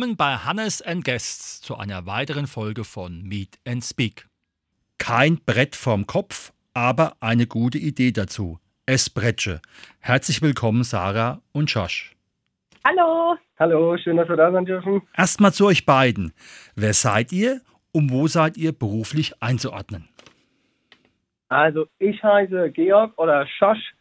[0.00, 4.28] Willkommen bei Hannes and Guests zu einer weiteren Folge von Meet and Speak.
[4.96, 8.58] Kein Brett vorm Kopf, aber eine gute Idee dazu.
[8.86, 9.60] Esbretsche.
[9.98, 12.16] Herzlich willkommen, Sarah und Josh.
[12.82, 13.36] Hallo.
[13.58, 15.02] Hallo, schön, dass wir da sein dürfen.
[15.14, 16.32] Erstmal zu euch beiden.
[16.74, 17.60] Wer seid ihr
[17.92, 20.08] und wo seid ihr beruflich einzuordnen?
[21.50, 23.92] Also, ich heiße Georg oder Josh,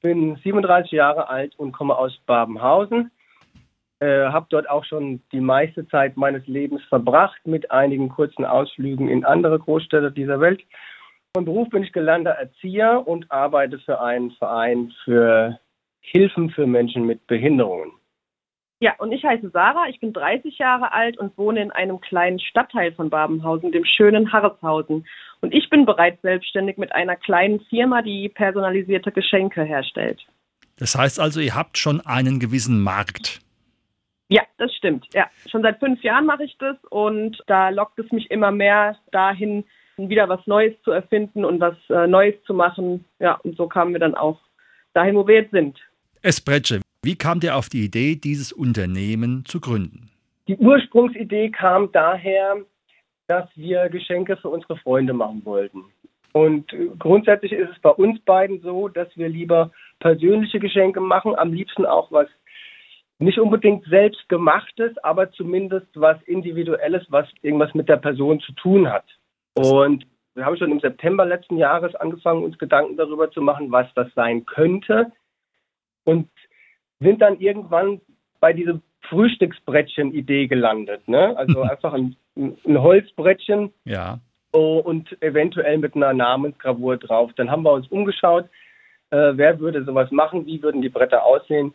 [0.00, 3.10] bin 37 Jahre alt und komme aus Babenhausen.
[4.02, 9.08] Äh, habe dort auch schon die meiste Zeit meines Lebens verbracht mit einigen kurzen Ausflügen
[9.08, 10.60] in andere Großstädte dieser Welt.
[11.36, 15.60] Von Beruf bin ich gelernter Erzieher und arbeite für einen Verein für
[16.00, 17.92] Hilfen für Menschen mit Behinderungen.
[18.80, 22.40] Ja, und ich heiße Sarah, ich bin 30 Jahre alt und wohne in einem kleinen
[22.40, 25.06] Stadtteil von Babenhausen, dem schönen Harreshausen.
[25.42, 30.26] Und ich bin bereits selbstständig mit einer kleinen Firma, die personalisierte Geschenke herstellt.
[30.76, 33.40] Das heißt also, ihr habt schon einen gewissen Markt.
[34.32, 35.06] Ja, das stimmt.
[35.12, 38.96] Ja, schon seit fünf Jahren mache ich das und da lockt es mich immer mehr
[39.10, 39.64] dahin,
[39.98, 43.04] wieder was Neues zu erfinden und was äh, Neues zu machen.
[43.18, 44.40] Ja, und so kamen wir dann auch
[44.94, 45.78] dahin, wo wir jetzt sind.
[46.22, 50.08] Espretsche, wie kam ihr auf die Idee, dieses Unternehmen zu gründen?
[50.48, 52.56] Die Ursprungsidee kam daher,
[53.26, 55.84] dass wir Geschenke für unsere Freunde machen wollten.
[56.32, 61.52] Und grundsätzlich ist es bei uns beiden so, dass wir lieber persönliche Geschenke machen, am
[61.52, 62.28] liebsten auch was
[63.22, 69.04] nicht unbedingt selbstgemachtes, aber zumindest was Individuelles, was irgendwas mit der Person zu tun hat.
[69.54, 73.86] Und wir haben schon im September letzten Jahres angefangen, uns Gedanken darüber zu machen, was
[73.94, 75.12] das sein könnte.
[76.04, 76.28] Und
[77.00, 78.00] sind dann irgendwann
[78.40, 81.06] bei dieser Frühstücksbrettchen-Idee gelandet.
[81.06, 81.36] Ne?
[81.36, 84.20] Also einfach ein, ein Holzbrettchen ja.
[84.52, 87.30] oh, und eventuell mit einer Namensgravur drauf.
[87.36, 88.46] Dann haben wir uns umgeschaut,
[89.10, 91.74] äh, wer würde sowas machen, wie würden die Bretter aussehen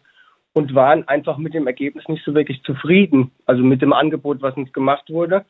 [0.58, 4.58] und waren einfach mit dem Ergebnis nicht so wirklich zufrieden, also mit dem Angebot, was
[4.58, 5.46] uns gemacht wurde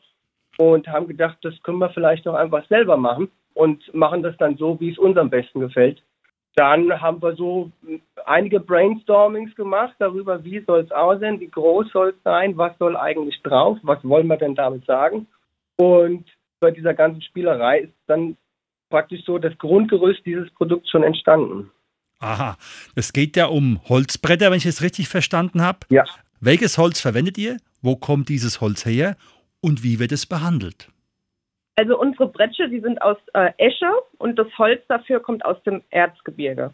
[0.58, 4.58] und haben gedacht, das können wir vielleicht auch einfach selber machen und machen das dann
[4.58, 6.02] so, wie es uns am besten gefällt.
[6.56, 7.70] Dann haben wir so
[8.26, 12.94] einige Brainstormings gemacht darüber, wie soll es aussehen, wie groß soll es sein, was soll
[12.94, 15.26] eigentlich drauf, was wollen wir denn damit sagen.
[15.78, 16.26] Und
[16.60, 18.36] bei dieser ganzen Spielerei ist dann
[18.90, 21.70] praktisch so das Grundgerüst dieses Produkts schon entstanden.
[22.20, 22.56] Aha,
[22.96, 25.80] es geht ja um Holzbretter, wenn ich es richtig verstanden habe.
[25.88, 26.04] Ja.
[26.40, 27.58] Welches Holz verwendet ihr?
[27.80, 29.16] Wo kommt dieses Holz her?
[29.60, 30.88] Und wie wird es behandelt?
[31.76, 35.82] Also unsere Bretsche, die sind aus äh, Esche und das Holz dafür kommt aus dem
[35.90, 36.72] Erzgebirge.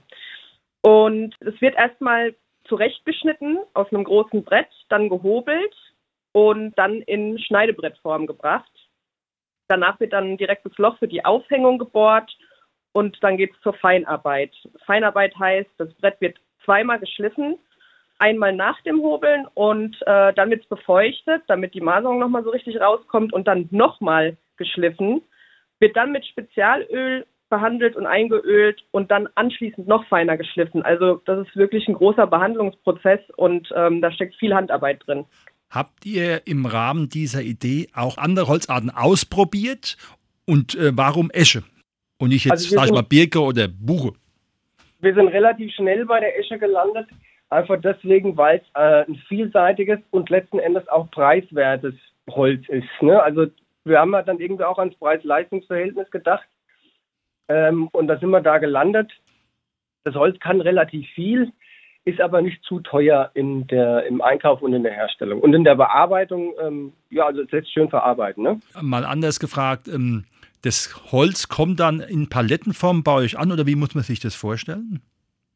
[0.81, 2.34] Und es wird erstmal
[2.66, 5.75] zurechtgeschnitten aus einem großen Brett, dann gehobelt
[6.32, 8.71] und dann in Schneidebrettform gebracht.
[9.69, 12.34] Danach wird dann direkt das Loch für die Aufhängung gebohrt
[12.94, 14.53] und dann geht es zur Feinarbeit.
[14.87, 17.59] Feinarbeit heißt, das Brett wird zweimal geschliffen,
[18.19, 22.50] einmal nach dem Hobeln und äh, dann wird es befeuchtet, damit die Maserung nochmal so
[22.50, 25.22] richtig rauskommt und dann nochmal geschliffen,
[25.81, 30.82] wird dann mit Spezialöl behandelt und eingeölt und dann anschließend noch feiner geschliffen.
[30.82, 35.25] Also das ist wirklich ein großer Behandlungsprozess und ähm, da steckt viel Handarbeit drin.
[35.69, 39.97] Habt ihr im Rahmen dieser Idee auch andere Holzarten ausprobiert?
[40.47, 41.65] Und äh, warum Esche?
[42.19, 44.13] Und nicht jetzt, also sag ich mal, Birke oder Buche.
[45.01, 47.09] Wir sind relativ schnell bei der Esche gelandet,
[47.51, 51.95] einfach deswegen, weil es äh, ein vielseitiges und letzten Endes auch preiswertes
[52.31, 52.89] Holz ist.
[53.03, 53.23] Ne?
[53.23, 53.47] Also
[53.85, 56.47] wir haben ja dann irgendwie auch ans Preis-Leistungs-Verhältnis gedacht
[57.49, 59.13] ähm, und da sind wir da gelandet.
[60.05, 61.53] Das Holz kann relativ viel,
[62.05, 65.41] ist aber nicht zu teuer in der, im Einkauf und in der Herstellung.
[65.41, 68.43] Und in der Bearbeitung, ähm, ja, also es lässt schön verarbeiten.
[68.43, 68.61] Ne?
[68.81, 70.25] Mal anders gefragt, ähm,
[70.65, 74.35] das Holz kommt dann in Palettenform bei euch an oder wie muss man sich das
[74.35, 75.03] vorstellen?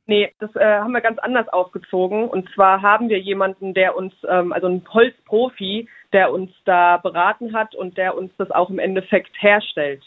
[0.07, 2.29] Nee, das äh, haben wir ganz anders aufgezogen.
[2.29, 7.55] Und zwar haben wir jemanden, der uns, ähm, also einen Holzprofi, der uns da beraten
[7.55, 10.03] hat und der uns das auch im Endeffekt herstellt.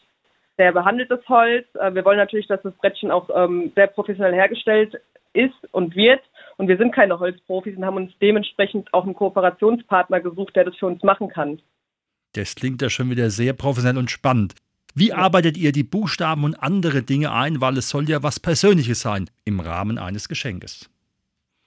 [0.57, 1.67] Der behandelt das Holz.
[1.75, 4.99] Äh, wir wollen natürlich, dass das Brettchen auch ähm, sehr professionell hergestellt
[5.33, 6.21] ist und wird.
[6.57, 10.75] Und wir sind keine Holzprofis und haben uns dementsprechend auch einen Kooperationspartner gesucht, der das
[10.77, 11.61] für uns machen kann.
[12.33, 14.55] Das klingt ja schon wieder sehr professionell und spannend.
[14.93, 19.01] Wie arbeitet ihr die Buchstaben und andere Dinge ein, weil es soll ja was Persönliches
[19.01, 20.89] sein im Rahmen eines Geschenkes?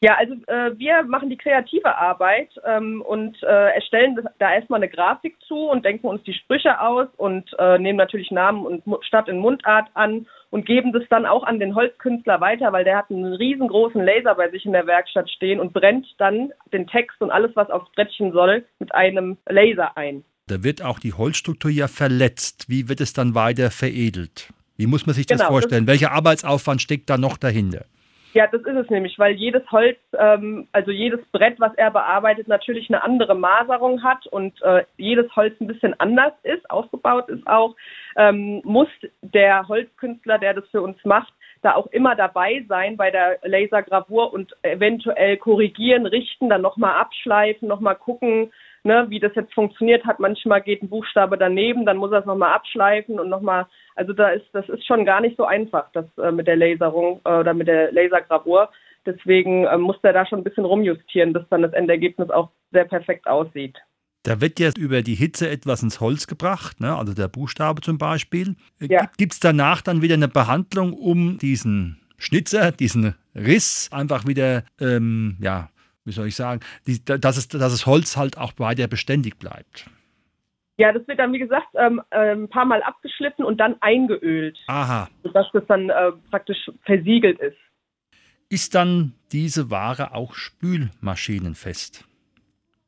[0.05, 4.91] Ja, also äh, wir machen die kreative Arbeit ähm, und äh, erstellen da erstmal eine
[4.91, 9.29] Grafik zu und denken uns die Sprüche aus und äh, nehmen natürlich Namen und Stadt
[9.29, 13.11] in Mundart an und geben das dann auch an den Holzkünstler weiter, weil der hat
[13.11, 17.31] einen riesengroßen Laser bei sich in der Werkstatt stehen und brennt dann den Text und
[17.31, 20.23] alles, was aufs Brettchen soll, mit einem Laser ein.
[20.47, 22.69] Da wird auch die Holzstruktur ja verletzt.
[22.69, 24.53] Wie wird es dann weiter veredelt?
[24.77, 25.87] Wie muss man sich das genau, vorstellen?
[25.87, 27.87] Das Welcher Arbeitsaufwand steckt da noch dahinter?
[28.35, 32.49] Ja, das ist es nämlich, weil jedes Holz, ähm, also jedes Brett, was er bearbeitet,
[32.49, 37.47] natürlich eine andere Maserung hat und äh, jedes Holz ein bisschen anders ist, aufgebaut ist
[37.47, 37.77] auch,
[38.17, 38.89] ähm, muss
[39.23, 41.33] der Holzkünstler, der das für uns macht,
[41.63, 47.69] da auch immer dabei sein bei der Lasergravur und eventuell korrigieren, richten, dann nochmal abschleifen,
[47.69, 48.53] nochmal gucken,
[48.85, 50.21] ne, wie das jetzt funktioniert hat.
[50.21, 53.67] Manchmal geht ein Buchstabe daneben, dann muss er es nochmal abschleifen und nochmal,
[53.97, 57.21] also da ist, das ist schon gar nicht so einfach, das äh, mit der Laserung
[57.25, 58.69] äh, oder mit der Lasergravur.
[59.07, 62.85] Deswegen äh, muss er da schon ein bisschen rumjustieren, bis dann das Endergebnis auch sehr
[62.85, 63.77] perfekt aussieht.
[64.23, 66.97] Da wird jetzt über die Hitze etwas ins Holz gebracht, ne?
[66.97, 68.57] also der Buchstabe zum Beispiel.
[68.81, 69.11] Äh, Ja.
[69.19, 75.37] Gibt es danach dann wieder eine Behandlung, um diesen Schnitzer, diesen Riss einfach wieder, ähm,
[75.41, 75.69] ja,
[76.05, 79.87] wie soll ich sagen, die, dass, es, dass das Holz halt auch weiter beständig bleibt?
[80.77, 84.59] Ja, das wird dann, wie gesagt, ähm, äh, ein paar Mal abgeschliffen und dann eingeölt,
[84.67, 85.09] Aha.
[85.23, 87.57] sodass das dann äh, praktisch versiegelt ist.
[88.49, 92.05] Ist dann diese Ware auch spülmaschinenfest?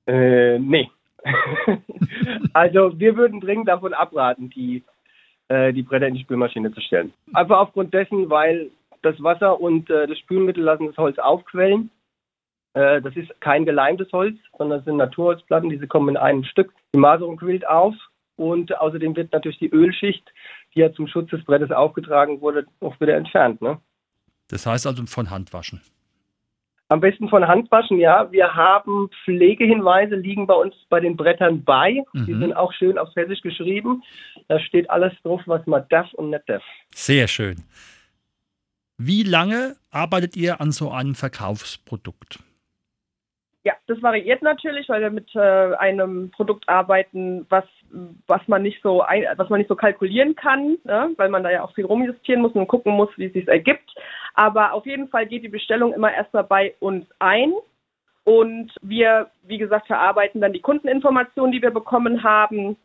[0.06, 0.90] Äh, nee.
[2.52, 4.84] also wir würden dringend davon abraten, die,
[5.48, 7.12] äh, die Bretter in die Spülmaschine zu stellen.
[7.34, 8.70] Einfach aufgrund dessen, weil
[9.02, 11.90] das Wasser und äh, das Spülmittel lassen das Holz aufquellen.
[12.76, 16.72] Äh, das ist kein geleimtes Holz, sondern das sind Naturholzplatten, diese kommen in einem Stück.
[16.94, 17.94] Die Maserung quillt auf
[18.36, 20.30] und außerdem wird natürlich die Ölschicht,
[20.74, 23.62] die ja zum Schutz des Brettes aufgetragen wurde, auch wieder entfernt.
[23.62, 23.78] Ne?
[24.48, 25.80] Das heißt also von Hand waschen.
[26.88, 28.30] Am besten von Hand waschen, ja.
[28.30, 32.04] Wir haben Pflegehinweise, liegen bei uns bei den Brettern bei.
[32.14, 32.40] Die Mhm.
[32.40, 34.02] sind auch schön auf Hessisch geschrieben.
[34.48, 36.62] Da steht alles drauf, was man darf und nicht darf.
[36.94, 37.64] Sehr schön.
[38.98, 42.38] Wie lange arbeitet ihr an so einem Verkaufsprodukt?
[43.66, 47.64] Ja, das variiert natürlich, weil wir mit äh, einem Produkt arbeiten, was,
[48.28, 51.10] was man nicht so ein, was man nicht so kalkulieren kann, ne?
[51.16, 53.92] weil man da ja auch viel rumjustieren muss und gucken muss, wie es sich ergibt.
[54.34, 57.54] Aber auf jeden Fall geht die Bestellung immer erstmal bei uns ein.
[58.22, 62.76] Und wir, wie gesagt, verarbeiten dann die Kundeninformationen, die wir bekommen haben,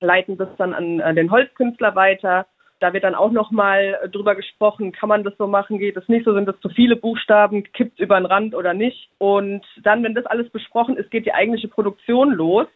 [0.00, 2.46] leiten das dann an, an den Holzkünstler weiter.
[2.78, 6.26] Da wird dann auch nochmal drüber gesprochen, kann man das so machen, geht es nicht
[6.26, 9.08] so, sind das zu viele Buchstaben, kippt über den Rand oder nicht.
[9.18, 12.66] Und dann, wenn das alles besprochen ist, geht die eigentliche Produktion los.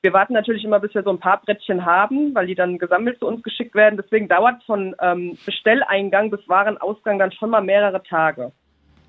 [0.00, 3.18] Wir warten natürlich immer, bis wir so ein paar Brettchen haben, weil die dann gesammelt
[3.20, 4.00] zu uns geschickt werden.
[4.02, 8.52] Deswegen dauert von ähm, Bestelleingang bis Warenausgang dann schon mal mehrere Tage.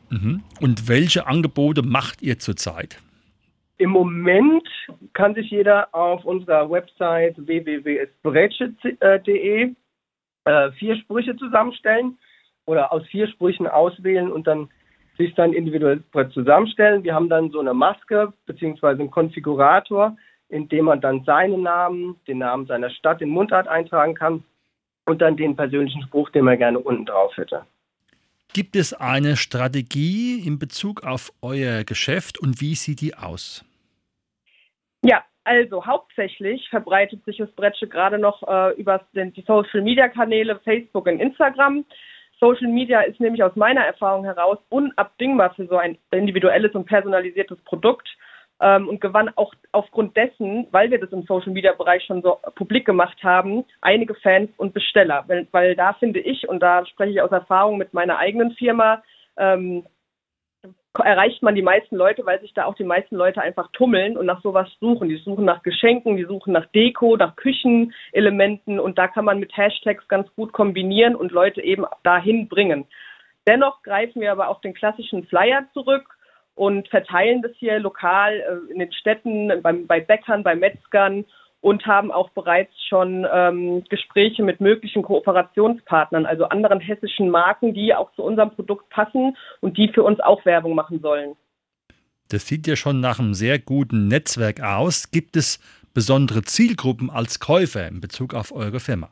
[0.09, 0.43] Mhm.
[0.61, 2.99] Und welche Angebote macht ihr zurzeit?
[3.77, 4.67] Im Moment
[5.13, 9.73] kann sich jeder auf unserer Website www.spretsche.de
[10.45, 12.17] äh, vier Sprüche zusammenstellen
[12.65, 14.69] oder aus vier Sprüchen auswählen und dann
[15.17, 16.03] sich dann individuell
[16.33, 17.03] zusammenstellen.
[17.03, 20.17] Wir haben dann so eine Maske beziehungsweise einen Konfigurator,
[20.49, 24.43] in dem man dann seinen Namen, den Namen seiner Stadt in Mundart eintragen kann
[25.05, 27.65] und dann den persönlichen Spruch, den man gerne unten drauf hätte.
[28.53, 33.65] Gibt es eine Strategie in Bezug auf euer Geschäft und wie sieht die aus?
[35.03, 40.07] Ja, also hauptsächlich verbreitet sich das Bretsche gerade noch äh, über den, die Social Media
[40.07, 41.85] Kanäle Facebook und Instagram.
[42.39, 47.57] Social Media ist nämlich aus meiner Erfahrung heraus unabdingbar für so ein individuelles und personalisiertes
[47.63, 48.07] Produkt
[48.59, 52.39] ähm, und gewann auch aufgrund dessen, weil wir das im Social Media Bereich schon so
[52.55, 55.23] publik gemacht haben, einige Fans und Besteller.
[55.27, 59.03] Weil, weil da finde ich, und da spreche ich aus Erfahrung mit meiner eigenen Firma,
[59.37, 59.85] ähm,
[61.01, 64.27] erreicht man die meisten Leute, weil sich da auch die meisten Leute einfach tummeln und
[64.27, 65.09] nach sowas suchen.
[65.09, 69.55] Die suchen nach Geschenken, die suchen nach Deko, nach Küchenelementen und da kann man mit
[69.57, 72.85] Hashtags ganz gut kombinieren und Leute eben dahin bringen.
[73.47, 76.05] Dennoch greifen wir aber auf den klassischen Flyer zurück
[76.55, 81.25] und verteilen das hier lokal äh, in den Städten, bei Bäckern, bei Metzgern
[81.63, 87.95] und haben auch bereits schon ähm, Gespräche mit möglichen Kooperationspartnern, also anderen hessischen Marken, die
[87.95, 91.37] auch zu unserem Produkt passen und die für uns auch Werbung machen sollen.
[92.29, 95.09] Das sieht ja schon nach einem sehr guten Netzwerk aus.
[95.09, 95.59] Gibt es
[95.93, 99.09] besondere Zielgruppen als Käufer in Bezug auf eure Firma?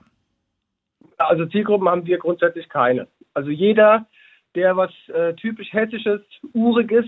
[1.19, 3.07] Also Zielgruppen haben wir grundsätzlich keine.
[3.33, 4.07] Also jeder,
[4.55, 6.19] der was äh, typisch hessisches,
[6.53, 7.05] uriges,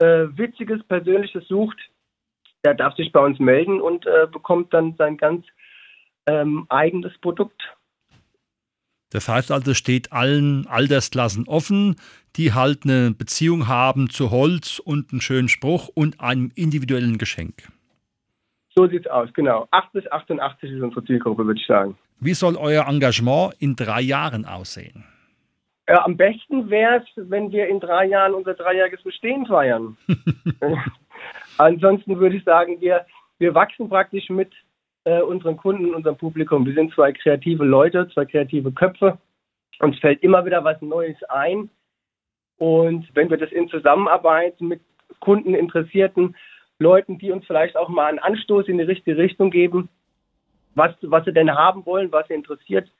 [0.00, 1.78] äh, witziges, persönliches sucht,
[2.64, 5.46] der darf sich bei uns melden und äh, bekommt dann sein ganz
[6.26, 7.62] ähm, eigenes Produkt.
[9.10, 11.96] Das heißt also, es steht allen Altersklassen offen,
[12.36, 17.68] die halt eine Beziehung haben zu Holz und einen schönen Spruch und einem individuellen Geschenk.
[18.74, 19.66] So sieht's aus, genau.
[19.70, 21.96] 8 bis 88 ist unsere Zielgruppe, würde ich sagen.
[22.20, 25.04] Wie soll euer Engagement in drei Jahren aussehen?
[25.86, 29.96] Äh, am besten wäre es, wenn wir in drei Jahren unser dreijähriges Bestehen feiern.
[31.58, 33.06] Ansonsten würde ich sagen, wir,
[33.38, 34.52] wir wachsen praktisch mit
[35.04, 36.66] äh, unseren Kunden, unserem Publikum.
[36.66, 39.18] Wir sind zwei kreative Leute, zwei kreative Köpfe.
[39.80, 41.70] Uns fällt immer wieder was Neues ein.
[42.58, 44.80] Und wenn wir das in Zusammenarbeit mit
[45.20, 46.36] Kunden, Interessierten,
[46.78, 49.88] Leuten, die uns vielleicht auch mal einen Anstoß in die richtige Richtung geben,
[50.74, 52.90] was, was sie denn haben wollen, was sie interessiert,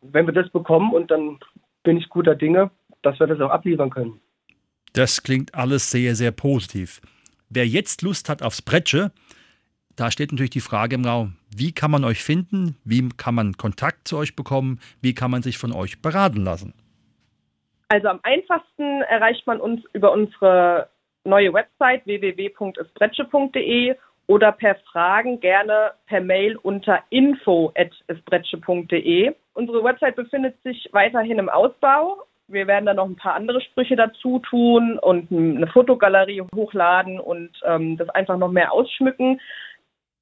[0.00, 1.38] wenn wir das bekommen und dann
[1.82, 2.70] bin ich guter Dinge,
[3.02, 4.20] dass wir das auch abliefern können.
[4.92, 7.00] Das klingt alles sehr, sehr positiv.
[7.54, 9.12] Wer jetzt Lust hat aufs Bretsche,
[9.94, 13.58] da steht natürlich die Frage im Raum, wie kann man euch finden, wie kann man
[13.58, 16.72] Kontakt zu euch bekommen, wie kann man sich von euch beraten lassen?
[17.88, 20.88] Also am einfachsten erreicht man uns über unsere
[21.24, 23.96] neue Website www.esbretsche.de
[24.28, 29.34] oder per Fragen gerne per Mail unter info.esbretsche.de.
[29.52, 32.24] Unsere Website befindet sich weiterhin im Ausbau.
[32.48, 37.50] Wir werden da noch ein paar andere Sprüche dazu tun und eine Fotogalerie hochladen und
[37.64, 39.40] ähm, das einfach noch mehr ausschmücken.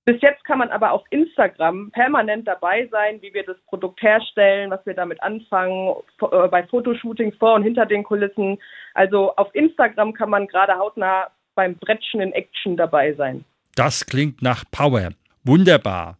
[0.04, 4.70] Bis jetzt kann man aber auf Instagram permanent dabei sein, wie wir das Produkt herstellen,
[4.70, 8.58] was wir damit anfangen, äh, bei Fotoshootings vor und hinter den Kulissen.
[8.94, 13.44] Also auf Instagram kann man gerade hautnah beim Brettchen in Action dabei sein.
[13.76, 15.10] Das klingt nach Power.
[15.44, 16.19] Wunderbar.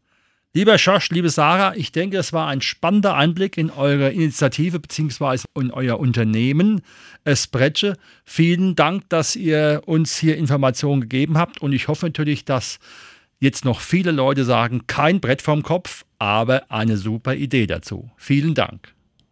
[0.53, 5.45] Lieber Josh, liebe Sarah, ich denke, es war ein spannender Einblick in eure Initiative bzw.
[5.55, 6.83] in euer Unternehmen
[7.23, 7.97] Espretsche.
[8.25, 12.81] Vielen Dank, dass ihr uns hier Informationen gegeben habt und ich hoffe natürlich, dass
[13.39, 18.11] jetzt noch viele Leute sagen, kein Brett vom Kopf, aber eine super Idee dazu.
[18.17, 18.93] Vielen Dank.